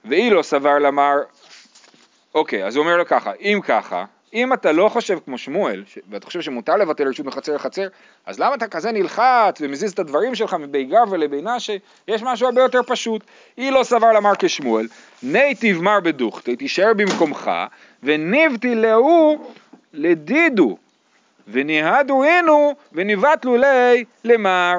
[0.05, 1.15] ואי לא סבר למר
[2.35, 5.98] אוקיי, אז הוא אומר לו ככה, אם ככה, אם אתה לא חושב כמו שמואל, ש...
[6.10, 7.88] ואתה חושב שמותר לבטל רשות מחצר לחצר,
[8.26, 11.80] אז למה אתה כזה נלחץ ומזיז את הדברים שלך מבי גב ולבי נשי?
[12.08, 13.24] יש משהו הרבה יותר פשוט.
[13.58, 14.88] אי לא סבר למר כשמואל,
[15.24, 17.52] נייטיב מר בדוכתי, תישאר במקומך,
[18.04, 19.38] וניבתי להוא
[19.93, 20.78] לדידו,
[21.48, 24.76] וניהדו הינו, וניבטלו לי למר.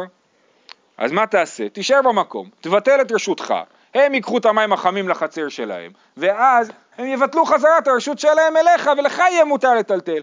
[0.99, 1.69] אז מה תעשה?
[1.69, 3.55] תישאר במקום, תבטל את רשותך,
[3.95, 8.91] הם ייקחו את המים החמים לחצר שלהם, ואז הם יבטלו חזרה את הרשות שלהם אליך,
[8.99, 10.23] ולך יהיה מותר לטלטל.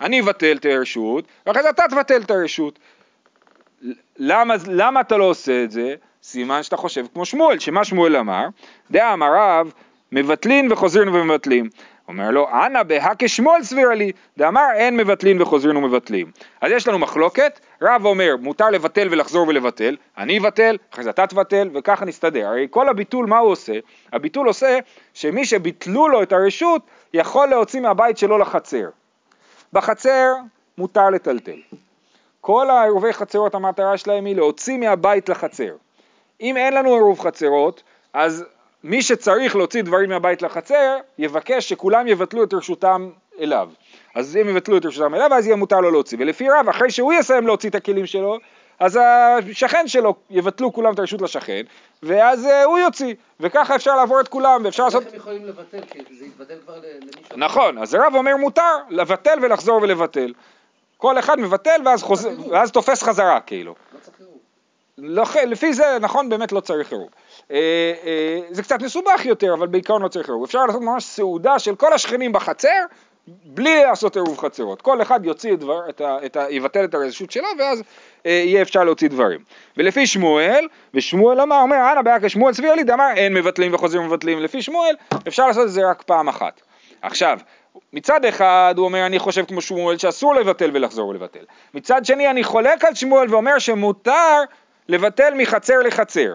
[0.00, 2.78] אני אבטל את הרשות, ואחרי זה אתה תבטל את הרשות.
[4.16, 5.94] למה, למה אתה לא עושה את זה?
[6.22, 8.46] סימן שאתה חושב כמו שמואל, שמה שמואל אמר?
[8.90, 9.72] דעה אמר רב,
[10.12, 11.68] מבטלין וחוזרין ומבטלים.
[12.08, 16.30] אומר לו, אנא בהא כשמואל סבירה לי, דאמר אין מבטלין וחוזרין ומבטלים.
[16.60, 21.26] אז יש לנו מחלוקת, רב אומר מותר לבטל ולחזור ולבטל, אני אבטל, אחרי זה אתה
[21.26, 22.46] תבטל, וככה נסתדר.
[22.46, 23.72] הרי כל הביטול מה הוא עושה?
[24.12, 24.78] הביטול עושה
[25.14, 26.82] שמי שביטלו לו את הרשות
[27.14, 28.88] יכול להוציא מהבית שלו לחצר.
[29.72, 30.32] בחצר
[30.78, 31.60] מותר לטלטל.
[32.40, 35.74] כל העירובי חצרות המטרה שלהם היא להוציא מהבית לחצר.
[36.40, 38.44] אם אין לנו עירוב חצרות, אז
[38.84, 43.10] מי שצריך להוציא דברים מהבית לחצר, יבקש שכולם יבטלו את רשותם
[43.40, 43.68] אליו.
[44.14, 46.18] אז הם יבטלו את רשותם אליו, אז יהיה מותר לו להוציא.
[46.20, 48.38] ולפי רב, אחרי שהוא יסיים להוציא את הכלים שלו,
[48.78, 48.98] אז
[49.50, 51.62] השכן שלו יבטלו כולם את הרשות לשכן,
[52.02, 55.02] ואז uh, הוא יוציא, וככה אפשר לעבור את כולם, ואפשר לעשות...
[55.02, 55.80] איך הם יכולים לבטל?
[55.90, 57.36] כי זה יתבטל כבר למישהו.
[57.36, 60.32] נכון, אז הרב אומר מותר לבטל ולחזור ולבטל.
[60.96, 62.28] כל אחד מבטל ואז, חוז...
[62.50, 63.74] ואז תופס חזרה כאילו.
[63.92, 64.38] לא צריך עירוב.
[64.98, 67.08] לא, לפי זה, נכון, באמת לא צריך עירוב.
[67.50, 67.56] אה,
[68.04, 70.44] אה, זה קצת מסובך יותר, אבל בעיקרון לא צריך עירוב.
[70.44, 72.84] אפשר לעשות ממש סעודה של כל השכנים בחצר,
[73.28, 74.82] בלי לעשות עירוב חצרות.
[74.82, 77.82] כל אחד יוציא את דבר, את ה, את ה, יבטל את הרשות שלו, ואז
[78.26, 79.40] אה, יהיה אפשר להוציא דברים.
[79.76, 84.42] ולפי שמואל, ושמואל אמר, אומר, אנא בעיה כשמואל סביר לי, דאמר אין מבטלים וחוזרים ומבטלים.
[84.42, 84.94] לפי שמואל,
[85.28, 86.60] אפשר לעשות את זה רק פעם אחת.
[87.02, 87.38] עכשיו,
[87.92, 91.44] מצד אחד הוא אומר אני חושב כמו שמואל שאסור לבטל ולחזור ולבטל.
[91.74, 94.42] מצד שני אני חולק על שמואל ואומר שמותר
[94.88, 96.34] לבטל מחצר לחצר.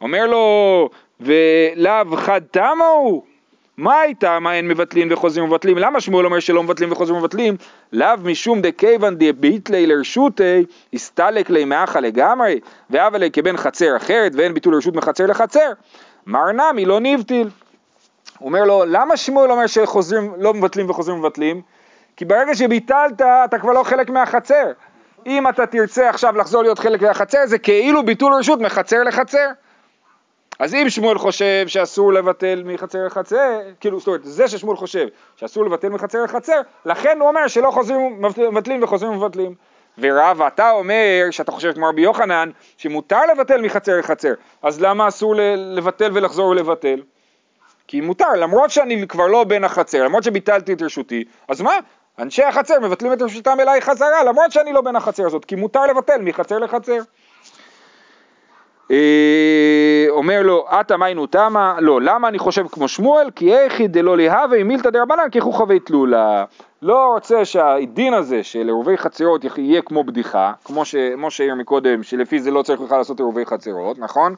[0.00, 0.88] אומר לו
[1.20, 3.31] ולאו חד תמה הוא?
[3.76, 5.78] מה הייתה מה אין מבטלים וחוזרים ומבטלים?
[5.78, 7.56] למה שמואל אומר שלא מבטלים וחוזרים ומבטלים?
[7.92, 14.54] לאו משום דכיוון דביטלי לרשותי הסתלק לי מאחה לגמרי והווה לי כבן חצר אחרת ואין
[14.54, 15.72] ביטול רשות מחצר לחצר.
[16.26, 17.48] מר נמי לא נבטיל.
[18.38, 21.60] הוא אומר לו, למה שמואל אומר שחוזרים, לא מבטלים וחוזרים מבטלים?
[22.16, 24.72] כי ברגע שביטלת, אתה כבר לא חלק מהחצר.
[25.26, 29.46] אם אתה תרצה עכשיו לחזור להיות חלק מהחצר, זה כאילו ביטול רשות מחצר לחצר.
[30.62, 35.64] אז אם שמואל חושב שאסור לבטל מחצר לחצר, כאילו, זאת אומרת, זה ששמואל חושב שאסור
[35.64, 38.22] לבטל מחצר לחצר, לכן הוא אומר שלא חוזרים,
[38.52, 39.54] מבטלים וחוזרים ומבטלים.
[39.98, 45.34] ורב, אתה אומר שאתה חושב כמו רבי יוחנן, שמותר לבטל מחצר לחצר, אז למה אסור
[45.56, 47.02] לבטל ולחזור ולבטל?
[47.88, 51.78] כי מותר, למרות שאני כבר לא בן החצר, למרות שביטלתי את רשותי, אז מה?
[52.18, 55.86] אנשי החצר מבטלים את רשותם אליי חזרה, למרות שאני לא בן החצר הזאת, כי מותר
[55.86, 56.98] לבטל מחצר לחצר.
[60.22, 63.30] אומר לו, עתה מיינו תמה, לא, למה אני חושב כמו שמואל?
[63.30, 66.44] כי איכי דלא להווה מילתא דרבנן כחוכבי תלולה.
[66.82, 72.40] לא רוצה שהדין הזה של עירובי חצרות יהיה כמו בדיחה, כמו שמשה העיר מקודם, שלפי
[72.40, 74.34] זה לא צריך בכלל לעשות עירובי חצרות, נכון?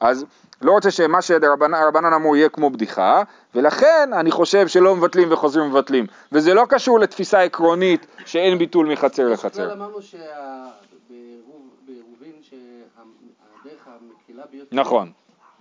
[0.00, 0.26] אז
[0.62, 3.22] לא רוצה שמה שרבנן אמרו יהיה כמו בדיחה,
[3.54, 6.06] ולכן אני חושב שלא מבטלים וחוזרים ומבטלים.
[6.32, 9.64] וזה לא קשור לתפיסה עקרונית שאין ביטול מחצר לחצר.
[9.64, 10.68] בכלל אמרנו שהדרך
[14.50, 14.76] ביותר...
[14.76, 15.12] נכון,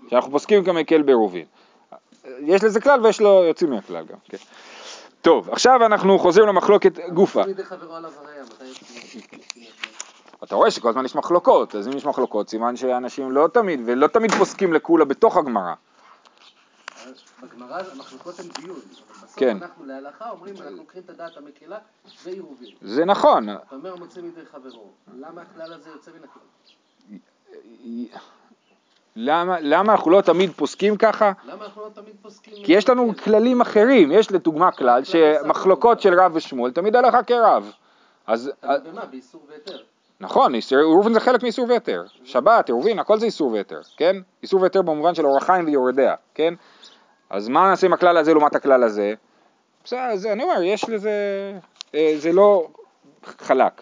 [0.09, 1.45] שאנחנו פוסקים כמקל בעירובין.
[2.39, 4.37] יש לזה כלל ויש לו יוצאים מהכלל גם, כן.
[5.21, 7.41] טוב, עכשיו אנחנו חוזרים למחלוקת גופה.
[7.41, 7.55] יוצאים?
[10.43, 14.07] אתה רואה שכל הזמן יש מחלוקות, אז אם יש מחלוקות, סימן שאנשים לא תמיד, ולא
[14.07, 15.73] תמיד פוסקים לקולה בתוך הגמרא.
[17.43, 18.79] בגמרא המחלוקות הן דיון,
[19.35, 19.57] כן.
[19.61, 21.77] אנחנו להלכה אומרים, אנחנו לוקחים את הדעת המקילה
[22.23, 22.69] ועירובין.
[22.81, 26.41] זה נכון, אתה אומר מוצא מידי חברו, למה הכלל הזה יוצא מן הכלל?
[29.19, 31.31] למה, למה אנחנו לא תמיד פוסקים ככה?
[31.45, 32.53] למה אנחנו לא תמיד פוסקים...
[32.63, 37.71] כי יש לנו כללים אחרים, יש לדוגמה כלל שמחלוקות של רב ושמואל תמיד הלכה כרב.
[38.27, 39.05] אז במה?
[39.05, 39.77] באיסור והיתר.
[40.19, 42.03] נכון, עירובין זה חלק מאיסור והיתר.
[42.23, 44.15] שבת, עירובין, הכל זה איסור והיתר, כן?
[44.43, 46.53] איסור והיתר במובן של אורח חיים ויורדיה, כן?
[47.29, 49.13] אז מה נעשה עם הכלל הזה לעומת הכלל הזה?
[49.83, 51.11] בסדר, אני אומר, יש לזה,
[51.95, 52.67] אה, זה לא
[53.39, 53.81] חלק.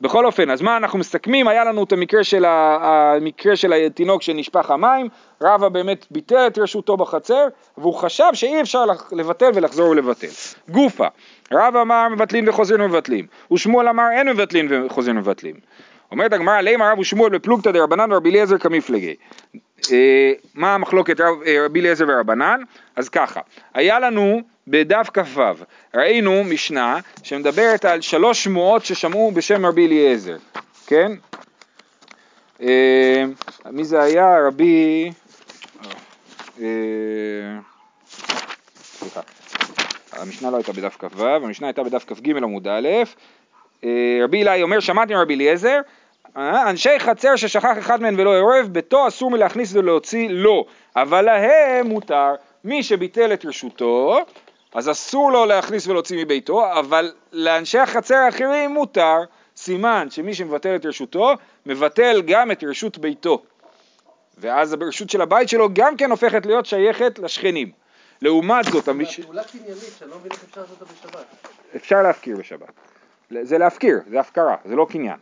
[0.00, 1.48] בכל אופן, אז מה אנחנו מסכמים?
[1.48, 5.08] היה לנו את המקרה של, ה, המקרה של התינוק שנשפך המים,
[5.42, 7.46] רבא באמת ביטל את רשותו בחצר,
[7.78, 10.28] והוא חשב שאי אפשר לבטל ולחזור ולבטל.
[10.68, 11.06] גופה,
[11.52, 15.54] רבא אמר מבטלים וחוזרים ומבטלים, ושמואל אמר אין מבטלים וחוזרים ומבטלים.
[16.14, 19.14] אומרת הגמרא, לימה רב ושמואל בפלוגתא דרבנן ורבי אליעזר כמפלגי.
[19.92, 21.26] אה, מה המחלוקת אה,
[21.64, 22.60] רבי אליעזר ורבנן?
[22.96, 23.40] אז ככה,
[23.74, 25.42] היה לנו בדף כ"ו,
[25.94, 30.36] ראינו משנה שמדברת על שלוש שמועות ששמעו בשם רבי אליעזר,
[30.86, 31.12] כן?
[32.62, 33.24] אה,
[33.70, 34.46] מי זה היה?
[34.46, 35.10] רבי...
[38.82, 39.20] סליחה,
[40.12, 42.88] המשנה לא הייתה בדף כ"ו, המשנה הייתה בדף כ"ג עמוד א',
[44.22, 45.80] רבי אלי אומר, שמעתי מרבי אליעזר,
[46.36, 50.66] אנשי חצר ששכח אחד מהם ולא עורב, ביתו אסור מלהכניס ולהוציא לו,
[50.96, 52.34] אבל להם מותר.
[52.64, 54.18] מי שביטל את רשותו,
[54.74, 59.18] אז אסור לו להכניס ולהוציא מביתו, אבל לאנשי החצר האחרים מותר.
[59.56, 61.32] סימן שמי שמבטל את רשותו,
[61.66, 63.42] מבטל גם את רשות ביתו.
[64.38, 67.70] ואז הרשות של הבית שלו גם כן הופכת להיות שייכת לשכנים.
[68.22, 69.20] לעומת זאת, המש...
[69.20, 71.24] פעולה קניינית שאני לא מבין איך אפשר לעשות אותה בשבת.
[71.76, 72.72] אפשר להפקיר בשבת.
[73.42, 75.16] זה להפקיר, זה הפקרה, זה לא קניין.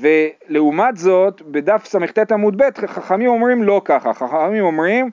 [0.00, 5.10] ולעומת זאת, בדף סט עמוד ב', חכמים אומרים לא ככה, חכמים אומרים,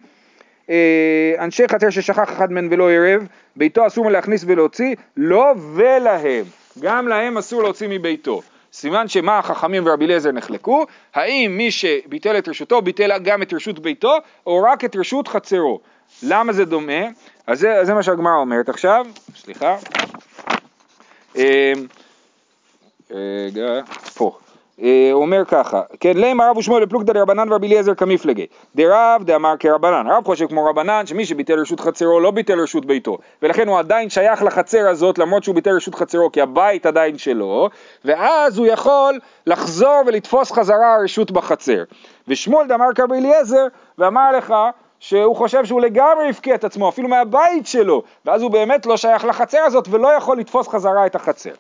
[0.69, 6.45] אה, אנשי חצר ששכח אחד מהם ולא ערב, ביתו אסור להכניס ולהוציא, לא ולהם,
[6.79, 8.41] גם להם אסור להוציא מביתו.
[8.73, 13.79] סימן שמה החכמים ורבי אליעזר נחלקו, האם מי שביטל את רשותו ביטל גם את רשות
[13.79, 15.79] ביתו, או רק את רשות חצרו.
[16.23, 17.07] למה זה דומה?
[17.47, 19.77] אז זה, זה מה שהגמרא אומרת עכשיו, סליחה.
[21.37, 21.73] אה,
[23.11, 23.81] רגע,
[24.15, 24.37] פה.
[24.83, 28.45] אה, אומר ככה, כן, למה רב ושמואל בפלוגתא דרבנן ורבי אליעזר כמפלגי.
[28.75, 33.17] דרב דאמר כרבנן, רב חושב כמו רבנן שמי שביטל רשות חצרו לא ביטל רשות ביתו,
[33.41, 37.69] ולכן הוא עדיין שייך לחצר הזאת למרות שהוא ביטל רשות חצרו כי הבית עדיין שלו,
[38.05, 41.83] ואז הוא יכול לחזור ולתפוס חזרה רשות בחצר.
[42.27, 44.53] ושמואל דאמר כרבי אליעזר ואמר לך
[44.99, 49.25] שהוא חושב שהוא לגמרי הפקיע את עצמו, אפילו מהבית שלו, ואז הוא באמת לא שייך
[49.25, 51.51] לחצר הזאת ולא יכול לתפוס חזרה את החצר.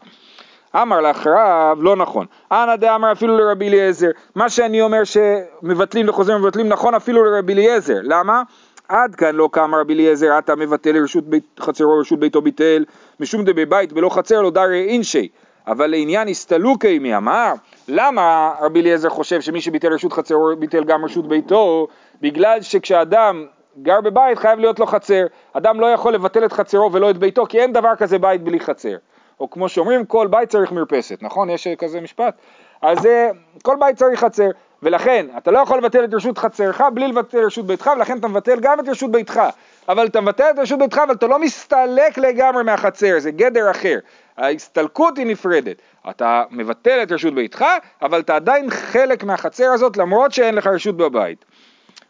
[0.75, 2.25] אמר לך רב, לא נכון.
[2.51, 4.09] אנא דאמר אפילו לרבי אליעזר.
[4.35, 7.99] מה שאני אומר שמבטלים וחוזרים ומבטלים נכון אפילו לרבי אליעזר.
[8.03, 8.43] למה?
[8.89, 12.85] עד כאן לא קם רבי אליעזר, אתה מבטל רשות בית, חצרו רשות ביתו ביטל,
[13.19, 15.27] משום דבי בית ולא חצר לא דרי אינשי.
[15.67, 17.53] אבל לעניין הסתלוקי מי אמר,
[17.87, 21.87] למה רבי אליעזר חושב שמי שביטל רשות חצרו ביטל גם רשות ביתו?
[22.21, 23.45] בגלל שכשאדם
[23.81, 25.25] גר בבית חייב להיות לו חצר.
[25.53, 28.59] אדם לא יכול לבטל את חצרו ולא את ביתו, כי אין דבר כזה בית בלי
[28.59, 28.95] חצר.
[29.39, 31.49] או כמו שאומרים, כל בית צריך מרפסת, נכון?
[31.49, 32.37] יש כזה משפט?
[32.81, 33.29] אז אה,
[33.63, 34.49] כל בית צריך חצר,
[34.83, 38.59] ולכן אתה לא יכול לבטל את רשות חצרך בלי לבטל רשות ביתך, ולכן אתה מבטל
[38.59, 39.41] גם את רשות ביתך.
[39.89, 43.99] אבל אתה מבטל את רשות ביתך, אבל אתה לא מסתלק לגמרי מהחצר, זה גדר אחר.
[44.37, 45.81] ההסתלקות היא נפרדת.
[46.09, 47.65] אתה מבטל את רשות ביתך,
[48.01, 51.45] אבל אתה עדיין חלק מהחצר הזאת, למרות שאין לך רשות בבית.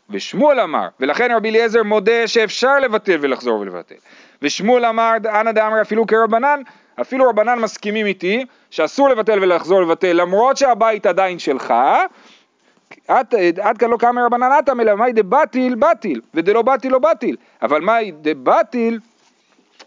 [0.10, 3.96] ושמואל אמר, ולכן רבי אליעזר מודה שאפשר לבטל ולחזור ולבטל.
[4.42, 6.62] ושמואל אמר, אנא דאמר אפילו כרבנן,
[7.02, 11.74] אפילו רבנן מסכימים איתי שאסור לבטל ולחזור לבטל למרות שהבית עדיין שלך,
[13.08, 17.36] עד, עד כאן לא קם רבנן אטם אלא מאי דבטיל בטיל ודלא בטיל לא בטיל
[17.62, 19.00] אבל מאי דבטיל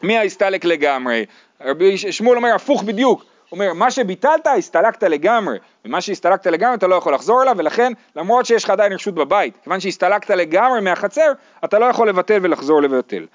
[0.02, 1.24] מי ההסתלק לגמרי?
[1.60, 3.24] רבי שמואל אומר הפוך בדיוק.
[3.52, 5.58] אומר מה שביטלת הסתלקת לגמרי.
[5.84, 9.56] ומה שהסתלקת לגמרי אתה לא יכול לחזור אליו ולכן למרות שיש לך עדיין רשות בבית
[9.64, 11.32] כיוון שהסתלקת לגמרי מהחצר
[11.64, 13.26] אתה לא יכול לבטל ולחזור לבטל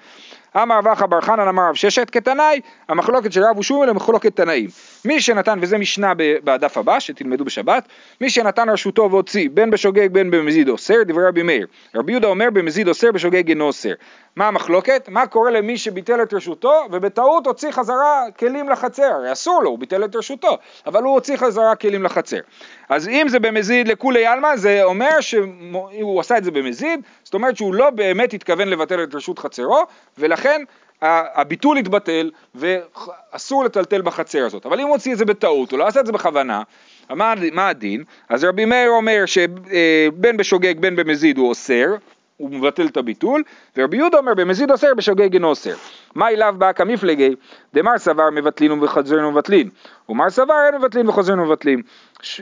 [0.56, 4.36] אמר רב אחא בר חנן אמר רב ששת כתנאי, המחלוקת של רב ושמואל היא מחלוקת
[4.36, 4.68] תנאים.
[5.04, 7.88] מי שנתן, וזה משנה בדף הבא שתלמדו בשבת,
[8.20, 11.66] מי שנתן רשותו והוציא בין בשוגג בין במזיד אוסר, דברי רבי מאיר.
[11.94, 13.92] רבי יהודה אומר במזיד אוסר בשוגג אינו אוסר.
[14.36, 15.08] מה המחלוקת?
[15.08, 19.02] מה קורה למי שביטל את רשותו ובטעות הוציא חזרה כלים לחצר?
[19.02, 22.40] הרי אסור לו, הוא ביטל את רשותו, אבל הוא הוציא חזרה כלים לחצר.
[22.88, 27.56] אז אם זה במזיד לכולי עלמא, זה אומר שהוא עשה את זה במזיד, זאת אומרת
[27.56, 29.82] שהוא לא באמת התכוון לבטל את רשות חצרו,
[30.18, 30.62] ולכן
[31.02, 34.66] הביטול התבטל ואסור לטלטל בחצר הזאת.
[34.66, 36.62] אבל אם הוא הוציא את זה בטעות, הוא לא עשה את זה בכוונה,
[37.10, 38.04] מה, מה הדין?
[38.28, 41.94] אז רבי מאיר אומר שבין בשוגג בין במזיד הוא אוסר,
[42.36, 43.42] הוא מבטל את הביטול,
[43.76, 45.74] ורבי יהודה אומר במזיד אוסר בשוגג אינו אוסר.
[46.14, 47.34] מה אליו בא כמפלגי?
[47.74, 49.68] דמר סבר מבטלין וחוזרין ומבטלין,
[50.08, 51.82] ומר סבר אין מבטלין וחוזרין ומבטלין.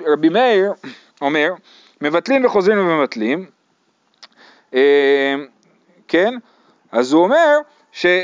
[0.07, 0.73] רבי מאיר
[1.21, 1.53] אומר
[2.01, 3.47] מבטלין וחוזרין ומבטלין,
[6.09, 6.35] כן?
[6.93, 7.59] אז הוא אומר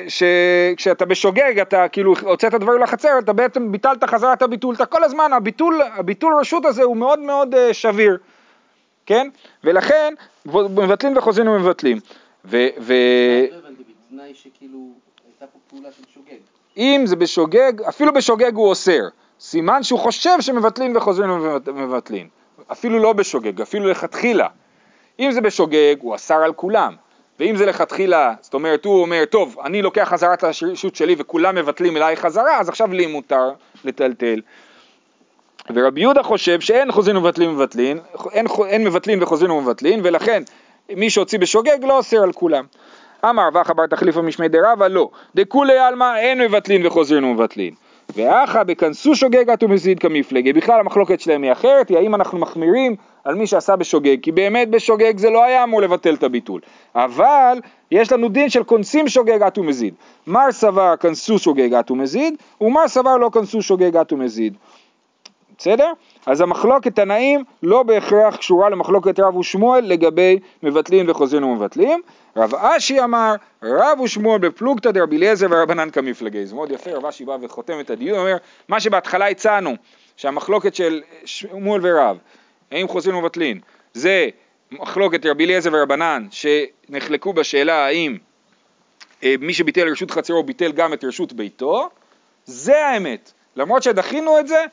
[0.09, 5.05] שכשאתה בשוגג, אתה כאילו הוצאת דברים לחצר, אתה בעצם ביטלת חזרה את הביטול, אתה כל
[5.05, 8.19] הזמן, הביטול, הביטול רשות הזה הוא מאוד מאוד אה, שביר,
[9.07, 9.29] כן?
[9.65, 10.15] ולכן
[10.47, 11.99] מבטלים וחוזרים ומבטלים.
[12.45, 14.79] ו- ו- לא הבנתי, בתנאי שכאילו
[15.25, 16.41] הייתה פה פעולה של שוגג.
[16.77, 19.01] אם זה בשוגג, אפילו בשוגג הוא אוסר,
[19.41, 21.31] סימן שהוא חושב שמבטלים וחוזרים
[21.65, 22.29] ומבטלים,
[22.73, 24.49] אפילו לא בשוגג, אפילו לכתחילה.
[25.21, 26.95] אם זה בשוגג, הוא אסר על כולם.
[27.41, 31.55] ואם זה לכתחילה, זאת אומרת, הוא אומר, טוב, אני לוקח חזרה את הרשות שלי וכולם
[31.55, 33.51] מבטלים אליי חזרה, אז עכשיו לי מותר
[33.85, 34.41] לטלטל.
[35.75, 37.99] ורבי יהודה חושב שאין חוזרים ומבטלים ומבטלים,
[38.33, 40.43] אין, אין מבטלים וחוזרים ומבטלים, ולכן
[40.97, 42.65] מי שהוציא בשוגג לא אוסר על כולם.
[43.25, 47.75] אמר ואחא בר תחליפא משמי דרבא לא, דכולי עלמא אין מבטלין וחוזרים ומבטלין.
[48.17, 53.35] ואחא בכנסו שוגג ומזיד כמפלגי, בכלל המחלוקת שלהם היא אחרת, היא האם אנחנו מחמירים על
[53.35, 56.61] מי שעשה בשוגג, כי באמת בשוגג זה לא היה אמור לבטל את הביטול.
[56.95, 57.59] אבל
[57.91, 59.95] יש לנו דין של כונסים שוגג אט ומזיד.
[60.27, 64.55] מר סבר כנסו שוגג אט ומזיד, ומר סבר לא כנסו שוגג אט ומזיד.
[65.59, 65.93] בסדר?
[66.27, 72.01] אז המחלוקת תנאים לא בהכרח קשורה למחלוקת רב ושמואל לגבי מבטלים וחוזרים ומבטלים.
[72.37, 76.47] רב אשי אמר, רב ושמואל בפלוגתא דרבי אליעזר ורבנן כמפלגי.
[76.47, 78.37] זה מאוד יפה, רב אשי בא וחותם את הדיון, אומר,
[78.69, 79.75] מה שבהתחלה הצענו,
[80.17, 82.19] שהמחלוקת של שמואל ורב,
[82.73, 83.61] האם חוזרים ומבטלים,
[83.95, 84.29] זה
[84.71, 88.19] מחלוקת רבי אליעזר ורבנן, שנחלקו בשאלה האם
[89.23, 91.91] אה, מי שביטל רשות חצרו ביטל גם את רשות ביתו,
[92.45, 93.33] זה האמת.
[93.57, 94.65] למרות שדחינו את זה,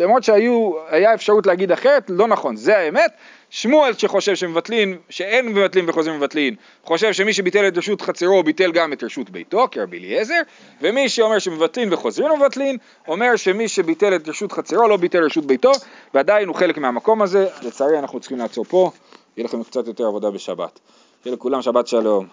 [0.00, 3.10] למרות שהיה אפשרות להגיד אחרת, לא נכון, זה האמת.
[3.50, 8.92] שמואל שחושב שמבטלין, שאין מבטלין וחוזרים מבטלין, חושב שמי שביטל את רשות חצרו ביטל גם
[8.92, 10.40] את רשות ביתו, כרבי אליעזר,
[10.80, 12.76] ומי שאומר שמבטלין וחוזרים ומבטלין,
[13.08, 15.72] אומר שמי שביטל את רשות חצרו לא ביטל רשות ביתו,
[16.14, 18.90] ועדיין הוא חלק מהמקום הזה, לצערי אנחנו צריכים לעצור פה,
[19.36, 20.80] יהיה לכם קצת יותר עבודה בשבת.
[21.22, 22.26] שיהיה לכולם שבת שלום.